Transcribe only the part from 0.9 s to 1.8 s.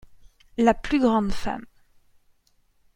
grande femme.